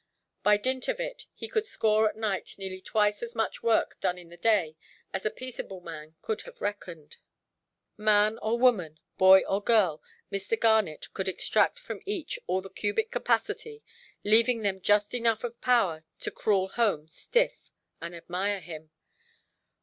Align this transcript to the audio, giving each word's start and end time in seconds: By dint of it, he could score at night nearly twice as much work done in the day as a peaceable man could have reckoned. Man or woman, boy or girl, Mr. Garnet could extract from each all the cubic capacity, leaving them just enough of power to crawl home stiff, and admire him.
By 0.41 0.57
dint 0.57 0.87
of 0.87 0.99
it, 0.99 1.27
he 1.35 1.47
could 1.47 1.63
score 1.67 2.09
at 2.09 2.17
night 2.17 2.55
nearly 2.57 2.81
twice 2.81 3.21
as 3.21 3.35
much 3.35 3.61
work 3.61 3.99
done 3.99 4.17
in 4.17 4.29
the 4.29 4.35
day 4.35 4.75
as 5.13 5.27
a 5.27 5.29
peaceable 5.29 5.79
man 5.79 6.15
could 6.23 6.41
have 6.41 6.59
reckoned. 6.59 7.17
Man 7.97 8.39
or 8.39 8.57
woman, 8.57 8.99
boy 9.19 9.41
or 9.41 9.63
girl, 9.63 10.01
Mr. 10.31 10.59
Garnet 10.59 11.13
could 11.13 11.27
extract 11.27 11.77
from 11.77 12.01
each 12.07 12.39
all 12.47 12.61
the 12.61 12.71
cubic 12.71 13.11
capacity, 13.11 13.83
leaving 14.23 14.63
them 14.63 14.81
just 14.81 15.13
enough 15.13 15.43
of 15.43 15.61
power 15.61 16.03
to 16.21 16.31
crawl 16.31 16.69
home 16.69 17.07
stiff, 17.07 17.69
and 18.01 18.15
admire 18.15 18.59
him. 18.59 18.89